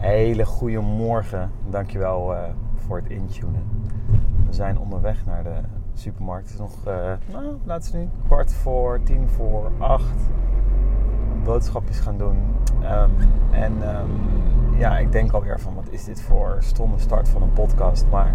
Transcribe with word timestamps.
Hele 0.00 0.44
goede 0.44 0.80
morgen. 0.80 1.50
Dankjewel 1.68 2.32
uh, 2.32 2.42
voor 2.74 2.96
het 2.96 3.08
intunen. 3.08 3.62
We 4.46 4.52
zijn 4.52 4.78
onderweg 4.78 5.26
naar 5.26 5.42
de 5.42 5.54
supermarkt. 5.94 6.50
Het 6.50 6.52
is 6.52 6.58
nog, 6.58 6.76
uh, 6.88 7.12
nou, 7.64 7.80
nu 7.92 8.08
kwart 8.24 8.54
voor, 8.54 9.00
tien 9.02 9.28
voor 9.28 9.72
acht. 9.78 10.14
Boodschapjes 11.44 11.98
gaan 11.98 12.18
doen. 12.18 12.36
Um, 12.82 13.10
en 13.50 13.96
um, 13.96 14.10
ja, 14.78 14.98
ik 14.98 15.12
denk 15.12 15.32
alweer 15.32 15.60
van 15.60 15.74
wat 15.74 15.88
is 15.90 16.04
dit 16.04 16.22
voor 16.22 16.56
stomme 16.58 16.98
start 16.98 17.28
van 17.28 17.42
een 17.42 17.52
podcast. 17.52 18.06
Maar 18.10 18.34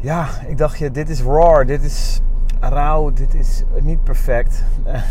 ja, 0.00 0.26
ik 0.46 0.58
dacht 0.58 0.78
je, 0.78 0.90
dit 0.90 1.08
is 1.08 1.22
raw. 1.22 1.66
Dit 1.66 1.82
is 1.82 2.20
rauw. 2.60 3.10
Dit 3.12 3.34
is 3.34 3.64
niet 3.82 4.02
perfect. 4.04 4.64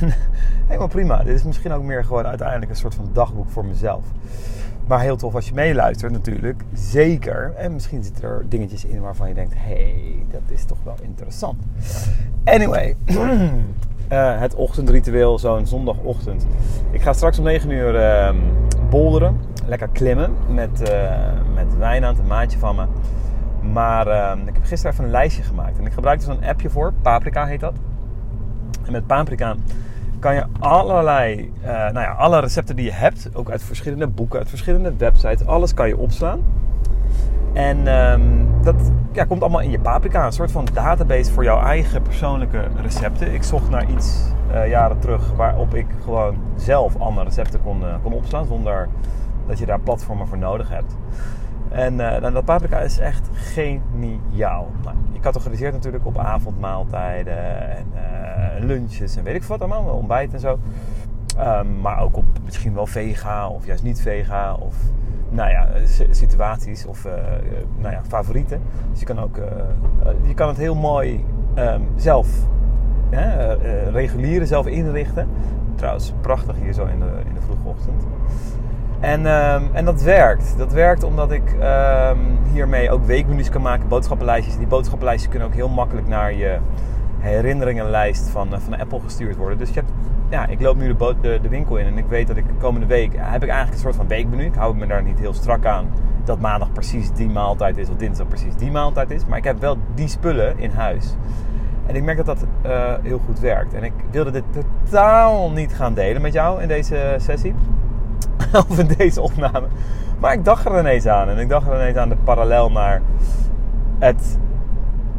Helemaal 0.68 0.88
prima. 0.88 1.24
Dit 1.24 1.36
is 1.36 1.44
misschien 1.44 1.72
ook 1.72 1.84
meer 1.84 2.04
gewoon 2.06 2.26
uiteindelijk 2.26 2.72
een 2.72 2.78
soort 2.78 2.96
van 2.96 3.10
dagboek 3.14 3.50
voor 3.50 3.66
mezelf. 3.66 4.06
Maar 4.88 5.00
heel 5.00 5.16
tof 5.16 5.36
als 5.36 5.48
je 5.48 5.54
meeluistert 5.54 6.12
natuurlijk. 6.12 6.64
Zeker. 6.74 7.54
En 7.56 7.74
misschien 7.74 8.04
zitten 8.04 8.24
er 8.24 8.46
dingetjes 8.50 8.86
in 8.86 9.02
waarvan 9.02 9.28
je 9.28 9.34
denkt... 9.34 9.54
hey, 9.56 10.26
dat 10.32 10.42
is 10.48 10.66
toch 10.66 10.78
wel 10.84 10.96
interessant. 11.02 11.64
Anyway. 12.44 12.96
uh, 13.08 14.40
het 14.46 14.56
ochtendritueel, 14.56 15.40
zo'n 15.40 15.68
zondagochtend. 15.68 16.46
Ik 16.92 17.02
ga 17.02 17.14
straks 17.14 17.38
om 17.38 17.44
9 17.44 17.70
uur 17.70 17.96
uh, 17.96 18.30
bolderen. 18.90 19.40
Lekker 19.66 19.88
klimmen. 19.88 20.34
Met, 20.50 20.82
uh, 20.90 21.12
met 21.54 21.78
Wijnand, 21.78 22.20
een 22.20 22.28
maatje 22.28 22.58
van 22.58 22.76
me. 22.76 22.86
Maar 23.72 24.08
ehm, 24.08 24.40
ik 24.48 24.54
heb 24.54 24.64
gisteren 24.64 24.92
even 24.92 25.06
een 25.06 25.12
lijstje 25.12 25.44
gemaakt. 25.44 25.78
En 25.78 25.86
ik 25.86 25.94
gebruik 25.94 26.20
er 26.20 26.26
zo'n 26.26 26.44
appje 26.44 26.70
voor. 26.70 26.94
Paprika 27.02 27.46
heet 27.46 27.60
dat. 27.60 27.74
En 28.86 28.92
met 28.92 29.08
paprika 29.08 29.56
kan 30.26 30.36
je 30.36 30.46
allerlei, 30.60 31.52
uh, 31.62 31.68
nou 31.68 32.00
ja, 32.00 32.12
alle 32.12 32.40
recepten 32.40 32.76
die 32.76 32.86
je 32.86 32.92
hebt, 32.92 33.30
ook 33.34 33.50
uit 33.50 33.64
verschillende 33.64 34.08
boeken, 34.08 34.40
uit 34.40 34.50
verschillende 34.50 34.96
websites, 34.98 35.46
alles 35.46 35.74
kan 35.74 35.88
je 35.88 35.98
opslaan. 35.98 36.40
En 37.54 37.88
um, 37.88 38.48
dat 38.64 38.76
ja, 39.12 39.24
komt 39.24 39.42
allemaal 39.42 39.62
in 39.62 39.72
je 39.72 39.80
paprika, 39.80 40.26
een 40.26 40.32
soort 40.32 40.52
van 40.52 40.68
database 40.74 41.32
voor 41.32 41.44
jouw 41.44 41.62
eigen 41.62 42.02
persoonlijke 42.02 42.64
recepten. 42.82 43.34
Ik 43.34 43.44
zocht 43.44 43.70
naar 43.70 43.90
iets 43.90 44.20
uh, 44.52 44.70
jaren 44.70 45.00
terug 45.00 45.32
waarop 45.36 45.74
ik 45.74 45.86
gewoon 46.04 46.38
zelf 46.56 46.96
alle 47.00 47.24
recepten 47.24 47.62
kon, 47.64 47.82
uh, 47.82 47.96
kon 48.04 48.14
opslaan, 48.14 48.46
zonder 48.46 48.88
dat 49.48 49.60
je 49.60 49.66
daar 49.66 49.80
platformen 49.80 50.28
voor 50.28 50.38
nodig 50.38 50.70
hebt. 50.70 50.96
En 51.72 51.94
uh, 51.94 52.22
dat 52.34 52.46
paprika 52.46 52.80
is 52.80 53.00
echt 53.00 53.30
geniaal. 53.34 54.68
Nou, 54.84 54.96
je 55.12 55.20
categoriseert 55.20 55.74
natuurlijk 55.74 56.06
op 56.06 56.18
avondmaaltijden 56.18 57.70
en 57.70 57.86
uh, 57.94 58.66
lunches 58.66 59.16
en 59.16 59.24
weet 59.24 59.36
ik 59.36 59.44
wat 59.44 59.60
allemaal, 59.60 59.84
ontbijt 59.84 60.34
en 60.34 60.40
zo. 60.40 60.60
Um, 61.40 61.82
maar 61.82 62.02
ook 62.02 62.18
op 62.18 62.26
misschien 62.44 62.74
wel 62.74 62.88
vega 62.88 63.48
of 63.48 63.66
juist 63.66 63.84
niet 63.84 64.02
vega 64.02 64.54
of 64.54 64.76
nou 65.30 65.50
ja, 65.50 65.68
situaties 66.12 66.86
of 66.86 67.08
nou 67.78 67.94
ja, 67.94 68.02
favorieten. 68.08 68.62
Dus 68.92 69.00
je 69.00 69.06
kan, 69.06 69.20
ook, 69.20 69.36
je 70.28 70.34
kan 70.34 70.48
het 70.48 70.58
heel 70.58 70.76
mooi 70.76 71.26
um, 71.56 71.88
zelf 71.96 72.28
regulieren, 73.92 74.48
zelf 74.48 74.66
inrichten. 74.68 75.28
Prachtig 76.22 76.56
hier 76.56 76.74
zo 76.74 76.86
in 76.86 77.00
de, 77.00 77.06
in 77.06 77.42
vroege 77.42 77.68
ochtend. 77.68 78.04
En, 79.00 79.26
um, 79.26 79.70
en 79.74 79.86
dat 79.86 80.02
werkt. 80.02 80.58
Dat 80.58 80.74
werkt 80.74 81.04
omdat 81.04 81.32
ik 81.32 81.52
um, 81.52 82.38
hiermee 82.54 82.92
ook 82.92 83.06
weekmenu's 83.06 83.50
kan 83.50 83.62
maken, 83.62 83.88
boodschappenlijstjes. 83.88 84.58
Die 84.58 84.68
boodschappenlijstjes 84.68 85.30
kunnen 85.30 85.48
ook 85.48 85.56
heel 85.56 85.70
makkelijk 85.70 86.08
naar 86.08 86.34
je 86.34 86.58
herinneringenlijst 87.20 88.30
van, 88.30 88.54
uh, 88.54 88.60
van 88.60 88.80
Apple 88.80 89.00
gestuurd 89.00 89.36
worden. 89.36 89.58
Dus 89.58 89.70
je 89.70 89.76
hebt, 89.76 89.92
ja, 90.30 90.48
ik 90.48 90.62
loop 90.62 90.78
nu 90.78 90.96
de, 90.96 91.16
de, 91.22 91.40
de, 91.42 91.50
winkel 91.50 91.78
in 91.78 91.86
en 91.86 91.98
ik 91.98 92.06
weet 92.08 92.28
dat 92.28 92.38
ik 92.38 92.46
komende 92.60 92.88
week 92.88 93.12
heb 93.16 93.44
ik 93.44 93.50
eigenlijk 93.50 93.72
een 93.72 93.84
soort 93.84 93.96
van 93.96 94.08
weekmenu. 94.08 94.46
Ik 94.46 94.56
hou 94.56 94.76
me 94.76 94.88
daar 94.88 95.04
niet 95.04 95.20
heel 95.20 95.34
strak 95.34 95.66
aan 95.66 95.88
dat 96.24 96.40
maandag 96.40 96.72
precies 96.72 97.12
die 97.12 97.30
maaltijd 97.30 97.78
is 97.78 97.90
of 97.90 97.96
dinsdag 97.96 98.28
precies 98.28 98.56
die 98.56 98.72
maaltijd 98.72 99.12
is. 99.12 99.26
Maar 99.26 99.38
ik 99.38 99.44
heb 99.44 99.60
wel 99.60 99.78
die 99.96 100.08
spullen 100.08 100.60
in 100.60 100.70
huis. 100.70 101.16
En 101.86 101.96
ik 101.96 102.04
merk 102.04 102.18
dat 102.18 102.26
dat 102.26 102.46
uh, 102.66 102.94
heel 103.02 103.22
goed 103.26 103.40
werkt. 103.40 103.74
En 103.74 103.84
ik 103.84 103.94
wilde 104.12 104.32
dit 104.32 104.44
totaal 104.52 105.52
niet 105.52 105.74
gaan 105.74 105.94
delen 105.94 106.22
met 106.22 106.34
jou 106.34 106.62
in 106.62 106.68
deze 106.68 107.16
sessie. 107.18 107.56
of 108.70 108.80
in 108.80 108.88
deze 108.98 109.22
opname. 109.22 109.68
Maar 110.20 110.34
ik 110.34 110.46
dacht 110.46 110.66
er 110.66 110.80
ineens 110.80 111.08
aan. 111.08 111.30
En 111.30 111.38
ik 111.38 111.50
dacht 111.50 111.68
er 111.68 111.74
ineens 111.74 111.98
aan 111.98 112.10
de 112.10 112.18
parallel 112.24 112.72
naar 112.72 113.02
het 114.00 114.38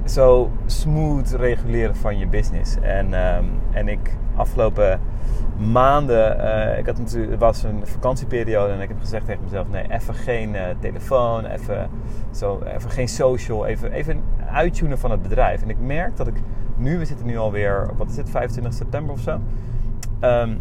zo 0.04 0.50
smooth 0.66 1.30
reguleren 1.30 1.96
van 1.96 2.18
je 2.18 2.26
business. 2.26 2.76
En, 2.80 3.36
um, 3.36 3.60
en 3.70 3.88
ik 3.88 4.16
afgelopen 4.36 5.00
maanden, 5.56 6.36
uh, 6.40 6.78
ik 6.78 6.86
had 6.86 6.98
natuurlijk, 6.98 7.30
het 7.30 7.40
was 7.40 7.62
een 7.62 7.86
vakantieperiode 7.86 8.72
en 8.72 8.80
ik 8.80 8.88
heb 8.88 9.00
gezegd 9.00 9.26
tegen 9.26 9.42
mezelf: 9.44 9.68
nee, 9.68 9.90
even 9.90 10.14
geen 10.14 10.54
uh, 10.54 10.62
telefoon, 10.80 11.44
even, 11.44 11.90
zo, 12.30 12.62
even 12.76 12.90
geen 12.90 13.08
social, 13.08 13.66
even, 13.66 13.92
even 13.92 14.22
uittunen 14.46 14.98
van 14.98 15.10
het 15.10 15.22
bedrijf. 15.22 15.62
En 15.62 15.70
ik 15.70 15.80
merk 15.80 16.16
dat 16.16 16.26
ik 16.26 16.34
nu, 16.76 16.98
we 16.98 17.04
zitten 17.04 17.26
nu 17.26 17.38
alweer, 17.38 17.90
wat 17.96 18.10
is 18.10 18.16
het, 18.16 18.30
25 18.30 18.72
september 18.72 19.12
of 19.12 19.20
zo. 19.20 19.40
Um, 20.20 20.60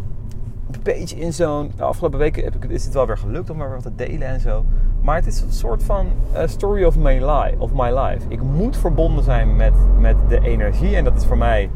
een 0.72 0.84
beetje 0.84 1.16
in 1.16 1.34
zo'n. 1.34 1.72
De 1.76 1.84
afgelopen 1.84 2.20
weken 2.20 2.44
heb 2.44 2.56
ik, 2.56 2.64
is 2.72 2.86
het 2.86 2.94
wel 2.94 3.08
weer 3.08 3.18
gelukt 3.18 3.50
om 3.50 3.58
maar 3.58 3.70
wat 3.70 3.84
te 3.84 3.96
delen 3.96 4.28
en 4.28 4.40
zo. 4.40 4.66
Maar 5.02 5.16
het 5.16 5.28
is 5.28 5.42
een 5.42 5.52
soort 5.52 5.84
van 5.84 6.08
uh, 6.34 6.42
story 6.46 6.84
of 6.84 6.98
my, 6.98 7.14
life, 7.14 7.56
of 7.58 7.74
my 7.74 8.00
life. 8.00 8.28
Ik 8.28 8.42
moet 8.42 8.78
verbonden 8.78 9.24
zijn 9.24 9.56
met, 9.56 9.74
met 10.00 10.16
de 10.28 10.40
energie. 10.40 10.96
En 10.96 11.04
dat 11.04 11.16
is 11.16 11.26
voor 11.26 11.38
mij. 11.38 11.70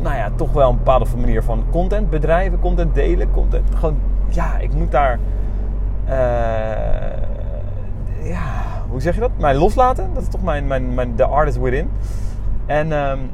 Nou 0.00 0.16
ja, 0.16 0.30
toch 0.36 0.52
wel 0.52 0.70
een 0.70 0.76
bepaalde 0.76 1.06
manier 1.16 1.42
van 1.42 1.64
content 1.70 2.10
bedrijven, 2.10 2.60
content 2.60 2.94
delen. 2.94 3.30
Content. 3.30 3.74
Gewoon, 3.74 3.96
ja, 4.28 4.58
ik 4.58 4.74
moet 4.74 4.90
daar. 4.90 5.18
Uh, 6.08 6.12
ja, 8.22 8.63
hoe 8.94 9.02
zeg 9.02 9.14
je 9.14 9.20
dat? 9.20 9.30
Mij 9.38 9.54
loslaten. 9.54 10.10
Dat 10.14 10.22
is 10.22 10.28
toch 10.28 10.42
mijn, 10.42 10.66
mijn, 10.66 10.94
mijn 10.94 11.14
the 11.14 11.24
artist 11.24 11.58
within. 11.58 11.90
En, 12.66 12.92
um, 12.92 13.30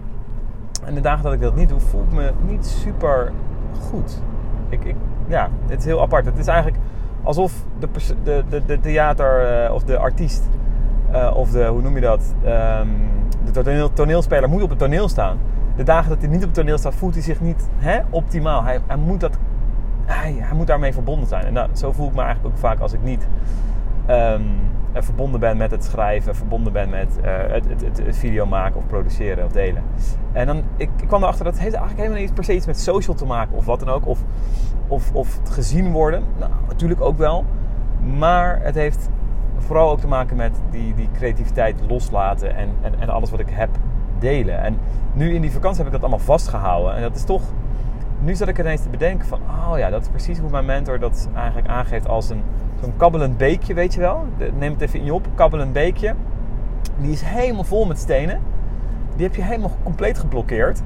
en 0.85 0.95
de 0.95 1.01
dagen 1.01 1.23
dat 1.23 1.33
ik 1.33 1.41
dat 1.41 1.55
niet 1.55 1.69
doe, 1.69 1.81
voel 1.81 2.03
ik 2.03 2.13
me 2.13 2.33
niet 2.47 2.67
super 2.67 3.33
goed. 3.81 4.23
Ik, 4.69 4.85
ik, 4.85 4.97
ja, 5.27 5.49
het 5.67 5.79
is 5.79 5.85
heel 5.85 6.01
apart. 6.01 6.25
Het 6.25 6.39
is 6.39 6.47
eigenlijk 6.47 6.79
alsof 7.23 7.53
de, 7.79 7.89
de, 8.23 8.45
de, 8.49 8.63
de 8.67 8.81
theater 8.81 9.65
uh, 9.65 9.75
of 9.75 9.85
de 9.85 9.99
artiest 9.99 10.49
uh, 11.13 11.31
of 11.35 11.51
de, 11.51 11.67
hoe 11.67 11.83
noem 11.83 11.95
je 11.95 12.01
dat, 12.01 12.35
um, 12.45 13.09
de 13.45 13.51
toneel, 13.51 13.93
toneelspeler 13.93 14.49
moet 14.49 14.63
op 14.63 14.71
het 14.71 14.79
toneel 14.79 15.09
staan. 15.09 15.39
De 15.77 15.83
dagen 15.83 16.09
dat 16.09 16.19
hij 16.21 16.29
niet 16.29 16.41
op 16.41 16.47
het 16.47 16.55
toneel 16.55 16.79
staat, 16.79 16.95
voelt 16.95 17.15
hij 17.15 17.23
zich 17.23 17.41
niet 17.41 17.69
hè, 17.77 18.01
optimaal. 18.11 18.65
Hij, 18.65 18.81
hij, 18.87 18.97
moet 18.97 19.21
dat, 19.21 19.39
hij, 20.05 20.37
hij 20.39 20.57
moet 20.57 20.67
daarmee 20.67 20.93
verbonden 20.93 21.29
zijn. 21.29 21.45
En 21.45 21.53
nou, 21.53 21.69
zo 21.73 21.93
voel 21.93 22.07
ik 22.07 22.15
me 22.15 22.23
eigenlijk 22.23 22.55
ook 22.55 22.61
vaak 22.61 22.81
als 22.81 22.93
ik 22.93 23.03
niet 23.03 23.27
um, 24.11 24.79
verbonden 24.95 25.41
ben 25.41 25.57
met 25.57 25.71
het 25.71 25.85
schrijven, 25.85 26.37
verbonden 26.37 26.73
ben 26.73 26.89
met 26.89 27.19
uh, 27.25 27.33
het, 27.49 27.65
het, 27.69 27.99
het, 28.07 28.17
video 28.17 28.47
maken 28.47 28.77
of 28.77 28.87
produceren 28.87 29.45
of 29.45 29.53
delen. 29.53 29.83
En 30.33 30.47
dan, 30.47 30.63
ik, 30.77 30.89
kwam 31.07 31.23
erachter 31.23 31.45
dat 31.45 31.53
het 31.53 31.63
eigenlijk 31.63 31.97
helemaal 31.97 32.21
niet 32.21 32.35
per 32.35 32.45
se 32.45 32.55
iets 32.55 32.67
met 32.67 32.81
social 32.81 33.17
te 33.17 33.25
maken 33.25 33.57
of 33.57 33.65
wat 33.65 33.81
dan 33.81 33.89
ook. 33.89 34.07
Of, 34.07 34.25
of, 34.89 35.15
of 35.15 35.41
gezien 35.45 35.93
worden. 35.93 36.25
Nou, 36.39 36.53
natuurlijk 36.69 37.01
ook 37.01 37.19
wel. 37.19 37.45
Maar 38.19 38.63
het 38.63 38.75
heeft 38.75 39.09
vooral 39.59 39.91
ook 39.91 40.01
te 40.01 40.09
maken 40.09 40.37
met 40.37 40.61
die, 40.71 40.95
die 40.95 41.09
creativiteit 41.13 41.81
loslaten 41.89 42.57
en, 42.57 42.69
en, 42.81 43.01
en 43.01 43.09
alles 43.09 43.31
wat 43.31 43.41
ik 43.41 43.51
heb 43.51 43.71
delen. 44.19 44.63
En 44.63 44.79
nu 45.13 45.35
in 45.35 45.41
die 45.41 45.53
vakantie 45.53 45.79
heb 45.79 45.87
ik 45.87 45.93
dat 45.93 46.11
allemaal 46.11 46.27
vastgehouden. 46.27 46.95
En 46.95 47.03
dat 47.03 47.17
is 47.17 47.25
toch. 47.25 47.43
Nu 48.23 48.35
zat 48.35 48.49
ik 48.49 48.59
ineens 48.59 48.83
te 48.83 48.89
bedenken 48.89 49.27
van, 49.27 49.41
oh 49.41 49.79
ja, 49.79 49.91
dat 49.91 50.03
is 50.03 50.09
precies 50.09 50.39
hoe 50.39 50.51
mijn 50.51 50.65
mentor 50.65 50.99
dat 50.99 51.29
eigenlijk 51.35 51.69
aangeeft 51.69 52.09
als 52.09 52.31
een 52.31 52.43
zo'n 52.83 52.97
kabbelend 52.97 53.37
beekje, 53.37 53.75
weet 53.75 53.95
je 53.95 54.01
wel. 54.01 54.27
Neem 54.59 54.73
het 54.73 54.81
even 54.81 54.99
in 54.99 55.05
je 55.05 55.15
op, 55.15 55.27
kabbelend 55.35 55.73
beekje. 55.73 56.15
Die 56.99 57.13
is 57.13 57.23
helemaal 57.23 57.65
vol 57.65 57.87
met 57.87 57.99
stenen. 57.99 58.41
Die 59.17 59.27
heb 59.27 59.35
je 59.35 59.43
helemaal 59.43 59.77
compleet 59.83 60.19
geblokkeerd. 60.19 60.83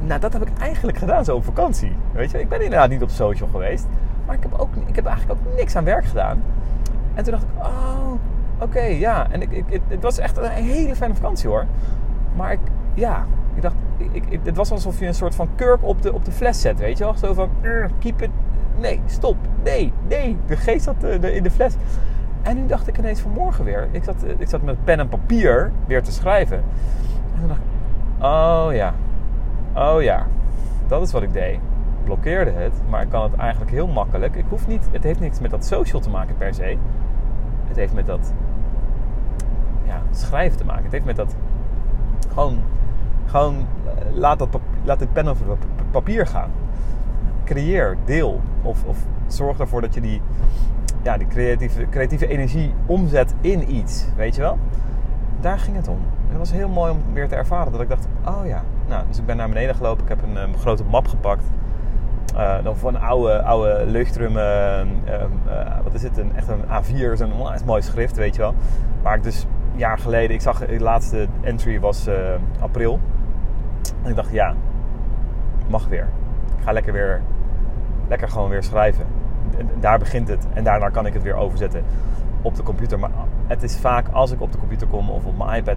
Nou, 0.00 0.20
dat 0.20 0.32
heb 0.32 0.42
ik 0.42 0.58
eigenlijk 0.58 0.98
gedaan 0.98 1.24
zo 1.24 1.36
op 1.36 1.44
vakantie. 1.44 1.92
Weet 2.12 2.30
je, 2.30 2.40
ik 2.40 2.48
ben 2.48 2.62
inderdaad 2.62 2.88
niet 2.88 3.02
op 3.02 3.10
social 3.10 3.48
geweest. 3.48 3.86
Maar 4.26 4.34
ik 4.34 4.42
heb, 4.42 4.52
ook, 4.58 4.68
ik 4.86 4.96
heb 4.96 5.06
eigenlijk 5.06 5.40
ook 5.40 5.56
niks 5.56 5.76
aan 5.76 5.84
werk 5.84 6.04
gedaan. 6.04 6.42
En 7.14 7.24
toen 7.24 7.32
dacht 7.32 7.44
ik, 7.44 7.64
oh, 7.64 8.12
oké, 8.58 8.80
ja. 8.80 9.26
En 9.30 9.42
ik, 9.42 9.50
ik, 9.50 9.80
het, 9.88 10.02
was 10.02 10.18
echt 10.18 10.36
een 10.36 10.50
hele 10.50 10.96
fijne 10.96 11.14
vakantie 11.14 11.48
hoor. 11.48 11.64
Maar 12.36 12.52
ik, 12.52 12.60
ja, 12.98 13.26
ik 13.54 13.62
dacht, 13.62 13.74
ik, 13.96 14.24
ik, 14.28 14.40
het 14.42 14.56
was 14.56 14.70
alsof 14.70 14.98
je 14.98 15.06
een 15.06 15.14
soort 15.14 15.34
van 15.34 15.48
kurk 15.54 15.84
op 15.84 16.02
de, 16.02 16.12
op 16.12 16.24
de 16.24 16.32
fles 16.32 16.60
zet, 16.60 16.78
weet 16.78 16.98
je 16.98 17.04
wel. 17.04 17.14
Zo 17.14 17.34
van, 17.34 17.50
keep 17.98 18.22
it, 18.22 18.30
nee, 18.78 19.00
stop, 19.06 19.36
nee, 19.64 19.92
nee. 20.08 20.36
De 20.46 20.56
geest 20.56 20.84
zat 20.84 21.04
in 21.04 21.42
de 21.42 21.50
fles. 21.50 21.74
En 22.42 22.56
nu 22.56 22.66
dacht 22.66 22.88
ik 22.88 22.98
ineens 22.98 23.20
vanmorgen 23.20 23.64
weer. 23.64 23.88
Ik 23.90 24.04
zat, 24.04 24.24
ik 24.38 24.48
zat 24.48 24.62
met 24.62 24.84
pen 24.84 24.98
en 24.98 25.08
papier 25.08 25.72
weer 25.86 26.02
te 26.02 26.12
schrijven. 26.12 26.56
En 27.34 27.40
toen 27.40 27.48
dacht 27.48 27.60
ik, 27.60 28.24
oh 28.24 28.68
ja, 28.70 28.94
oh 29.74 30.02
ja, 30.02 30.26
dat 30.86 31.02
is 31.02 31.12
wat 31.12 31.22
ik 31.22 31.32
deed. 31.32 31.54
Ik 31.54 32.04
blokkeerde 32.04 32.50
het, 32.50 32.74
maar 32.88 33.02
ik 33.02 33.08
kan 33.08 33.22
het 33.22 33.34
eigenlijk 33.34 33.70
heel 33.70 33.86
makkelijk. 33.86 34.36
Ik 34.36 34.44
hoef 34.48 34.66
niet, 34.66 34.88
het 34.90 35.02
heeft 35.02 35.20
niks 35.20 35.40
met 35.40 35.50
dat 35.50 35.64
social 35.64 36.00
te 36.00 36.10
maken 36.10 36.36
per 36.36 36.54
se. 36.54 36.76
Het 37.66 37.76
heeft 37.76 37.94
met 37.94 38.06
dat 38.06 38.32
ja, 39.86 40.02
schrijven 40.10 40.58
te 40.58 40.64
maken. 40.64 40.82
Het 40.82 40.92
heeft 40.92 41.04
met 41.04 41.16
dat 41.16 41.36
gewoon, 42.38 42.58
gewoon 43.26 43.66
laat, 44.14 44.38
dat, 44.38 44.48
laat 44.84 44.98
dit 44.98 45.12
pen 45.12 45.28
over 45.28 45.46
papier 45.90 46.26
gaan 46.26 46.50
creëer, 47.48 47.96
deel. 48.04 48.40
Of, 48.62 48.84
of 48.84 48.98
zorg 49.26 49.58
ervoor 49.58 49.80
dat 49.80 49.94
je 49.94 50.00
die, 50.00 50.20
ja, 51.02 51.16
die 51.16 51.26
creatieve, 51.26 51.86
creatieve 51.90 52.26
energie 52.26 52.74
omzet 52.86 53.34
in 53.40 53.74
iets. 53.74 54.06
Weet 54.16 54.34
je 54.34 54.40
wel? 54.40 54.58
Daar 55.40 55.58
ging 55.58 55.76
het 55.76 55.88
om. 55.88 55.96
En 55.96 56.28
dat 56.28 56.38
was 56.38 56.52
heel 56.52 56.68
mooi 56.68 56.92
om 56.92 57.02
weer 57.12 57.28
te 57.28 57.34
ervaren. 57.34 57.72
Dat 57.72 57.80
ik 57.80 57.88
dacht, 57.88 58.06
oh 58.26 58.46
ja. 58.46 58.62
Nou, 58.88 59.04
dus 59.08 59.18
ik 59.18 59.26
ben 59.26 59.36
naar 59.36 59.48
beneden 59.48 59.74
gelopen. 59.74 60.02
Ik 60.02 60.08
heb 60.08 60.22
een, 60.22 60.36
een 60.36 60.58
grote 60.58 60.84
map 60.84 61.08
gepakt. 61.08 61.44
Uh, 62.34 62.54
dan 62.62 62.76
een 62.84 62.98
oude, 62.98 63.42
oude 63.42 63.84
luchtrum, 63.86 64.36
uh, 64.36 64.80
uh, 65.06 65.78
wat 65.82 65.94
is 65.94 66.02
het, 66.02 66.18
een, 66.18 66.36
echt 66.36 66.48
een 66.48 66.62
A4, 66.64 67.16
zo'n 67.16 67.32
mooi 67.64 67.82
schrift, 67.82 68.16
weet 68.16 68.34
je 68.34 68.40
wel. 68.40 68.54
Waar 69.02 69.16
ik 69.16 69.22
dus 69.22 69.46
jaar 69.78 69.98
geleden, 69.98 70.34
ik 70.34 70.40
zag, 70.40 70.66
de 70.66 70.80
laatste 70.80 71.26
entry 71.40 71.80
was 71.80 72.06
eh, 72.06 72.34
april. 72.60 73.00
En 74.02 74.10
ik 74.10 74.16
dacht, 74.16 74.32
ja, 74.32 74.54
mag 75.68 75.86
weer. 75.88 76.08
Ik 76.56 76.64
ga 76.64 76.72
lekker 76.72 76.92
weer, 76.92 77.22
lekker 78.08 78.28
gewoon 78.28 78.48
weer 78.48 78.62
schrijven. 78.62 79.06
En 79.58 79.70
daar 79.80 79.98
begint 79.98 80.28
het. 80.28 80.46
En 80.54 80.64
daarna 80.64 80.88
kan 80.88 81.06
ik 81.06 81.12
het 81.12 81.22
weer 81.22 81.34
overzetten 81.34 81.84
op 82.42 82.54
de 82.54 82.62
computer. 82.62 82.98
Maar 82.98 83.10
het 83.46 83.62
is 83.62 83.78
vaak 83.78 84.08
als 84.08 84.30
ik 84.30 84.40
op 84.40 84.52
de 84.52 84.58
computer 84.58 84.86
kom 84.86 85.10
of 85.10 85.24
op 85.24 85.38
mijn 85.38 85.58
iPad, 85.58 85.76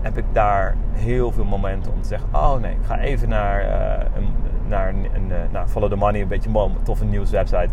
heb 0.00 0.18
ik 0.18 0.24
daar 0.32 0.74
heel 0.92 1.32
veel 1.32 1.44
momenten 1.44 1.92
om 1.92 2.02
te 2.02 2.08
zeggen: 2.08 2.28
Oh 2.32 2.54
nee, 2.54 2.72
ik 2.72 2.84
ga 2.86 2.98
even 2.98 3.28
naar, 3.28 3.62
uh, 3.62 4.04
een, 4.16 4.28
naar 4.74 4.88
een, 4.88 5.28
uh, 5.28 5.36
nou, 5.52 5.68
Follow 5.68 5.90
the 5.90 5.96
Money, 5.96 6.20
een 6.20 6.28
beetje 6.28 6.50
een 6.58 6.76
toffe 6.82 7.04
nieuwswebsite 7.04 7.68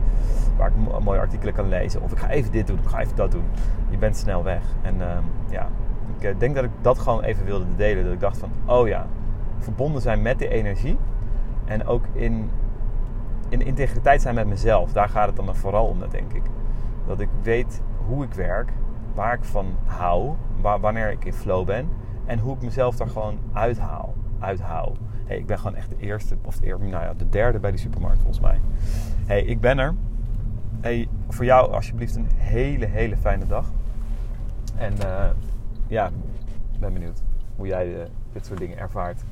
waar 0.58 0.68
ik 0.68 1.04
mooie 1.04 1.20
artikelen 1.20 1.54
kan 1.54 1.70
lezen. 1.70 2.02
Of 2.02 2.12
ik 2.12 2.18
ga 2.18 2.30
even 2.30 2.52
dit 2.52 2.68
doen, 2.68 2.78
ik 2.78 2.88
ga 2.88 3.00
even 3.00 3.16
dat 3.16 3.32
doen. 3.32 3.44
Je 3.90 3.98
bent 3.98 4.18
snel 4.18 4.44
weg. 4.44 4.62
En 4.82 4.96
uh, 4.96 5.18
ja, 5.50 5.70
ik 6.18 6.24
eh, 6.24 6.36
denk 6.38 6.56
dat 6.56 6.64
ik 6.64 6.70
dat 6.82 7.00
gewoon 7.00 7.24
even 7.24 7.46
wilde 7.46 7.66
delen. 7.76 8.04
Dat 8.04 8.14
ik 8.14 8.20
dacht 8.20 8.38
van: 8.38 8.52
Oh 8.66 8.88
ja, 8.88 9.06
verbonden 9.58 10.02
zijn 10.02 10.22
met 10.22 10.40
de 10.40 10.48
energie 10.48 10.98
en 11.66 11.86
ook 11.86 12.06
in, 12.14 12.50
in 13.50 13.62
integriteit 13.62 14.22
zijn 14.22 14.36
met 14.36 14.48
mezelf. 14.48 14.92
Daar 14.92 15.10
gaat 15.10 15.28
het 15.28 15.36
dan 15.36 15.56
vooral 15.56 15.86
om, 15.86 16.00
denk 16.10 16.34
ik. 16.34 16.44
Dat 17.08 17.20
ik 17.20 17.30
weet 17.42 17.82
hoe 18.08 18.24
ik 18.24 18.34
werk, 18.34 18.72
waar 19.14 19.34
ik 19.34 19.44
van 19.44 19.76
hou, 19.86 20.32
waar, 20.62 20.80
wanneer 20.80 21.12
ik 21.12 21.26
in 21.26 21.34
flow 21.34 21.66
ben 21.66 21.90
en 22.26 22.40
hoe 22.40 22.56
ik 22.56 22.62
mezelf 22.62 22.96
daar 22.96 23.10
gewoon 23.10 23.38
uithaal. 23.54 24.14
Uithaal. 24.42 24.96
Hey, 25.26 25.38
ik 25.38 25.46
ben 25.46 25.60
gewoon 25.60 25.76
echt 25.76 25.90
de 25.90 25.98
eerste, 26.00 26.36
of 26.42 26.58
de, 26.58 26.68
nou 26.68 26.90
ja, 26.90 27.14
de 27.14 27.30
derde 27.30 27.60
bij 27.60 27.72
die 27.72 27.80
supermarkt 27.80 28.18
volgens 28.18 28.40
mij. 28.40 28.60
Hey, 29.26 29.44
ik 29.44 29.60
ben 29.60 29.80
er. 29.80 29.94
Hey, 30.82 31.08
voor 31.30 31.46
jou 31.46 31.72
alsjeblieft 31.72 32.16
een 32.16 32.28
hele, 32.36 32.86
hele 32.86 33.18
fijne 33.18 33.48
dag. 33.48 33.72
En 34.76 34.94
uh, 34.94 35.26
ja, 35.88 36.10
ben 36.80 36.94
benieuwd 36.94 37.22
hoe 37.56 37.68
jij 37.68 37.88
uh, 37.88 38.04
dit 38.34 38.46
soort 38.46 38.60
dingen 38.60 38.78
ervaart. 38.78 39.24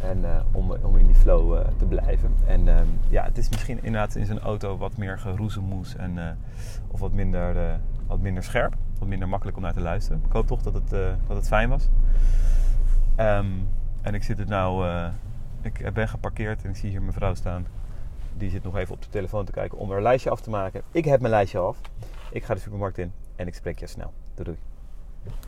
En 0.00 0.18
uh, 0.18 0.40
om, 0.52 0.70
om 0.70 0.96
in 0.96 1.06
die 1.06 1.14
flow 1.14 1.66
te 1.76 1.84
blijven. 1.84 2.34
En 2.46 2.66
uh, 2.66 2.74
ja, 3.08 3.24
het 3.24 3.38
is 3.38 3.48
misschien 3.48 3.78
inderdaad 3.82 4.14
in 4.14 4.26
zijn 4.26 4.40
auto 4.40 4.76
wat 4.76 4.96
meer 4.96 5.18
geroezemoes 5.18 5.96
en 5.96 6.38
of 6.88 7.00
wat 7.00 7.12
minder, 7.12 7.78
wat 8.06 8.20
minder 8.20 8.42
scherp. 8.42 8.76
Wat 8.98 9.08
minder 9.08 9.28
makkelijk 9.28 9.56
om 9.56 9.62
naar 9.62 9.72
te 9.72 9.80
luisteren. 9.80 10.22
Ik 10.26 10.32
hoop 10.32 10.46
toch 10.46 10.62
dat 10.62 10.74
het, 10.74 10.90
dat 11.26 11.36
het 11.36 11.46
fijn 11.46 11.68
was. 11.68 11.88
Um, 13.16 13.66
en 14.02 14.14
ik 14.14 14.22
zit 14.22 14.38
er 14.38 14.46
nou, 14.46 14.86
ik 15.62 15.92
ben 15.92 16.08
geparkeerd 16.08 16.62
en 16.64 16.70
ik 16.70 16.76
zie 16.76 16.90
hier 16.90 17.00
mijn 17.00 17.12
vrouw 17.12 17.34
staan. 17.34 17.66
Die 18.36 18.50
zit 18.50 18.62
nog 18.62 18.76
even 18.76 18.94
op 18.94 19.02
de 19.02 19.08
telefoon 19.08 19.44
te 19.44 19.52
kijken 19.52 19.78
om 19.78 19.90
een 19.90 20.02
lijstje 20.02 20.30
af 20.30 20.40
te 20.40 20.50
maken. 20.50 20.82
Ik 20.92 21.04
heb 21.04 21.20
mijn 21.20 21.32
lijstje 21.32 21.58
af. 21.58 21.80
Ik 22.30 22.44
ga 22.44 22.54
de 22.54 22.60
supermarkt 22.60 22.98
in 22.98 23.12
en 23.36 23.46
ik 23.46 23.54
spreek 23.54 23.78
je 23.78 23.86
snel. 23.86 24.12
Doei 24.34 24.44
doei. 24.44 24.69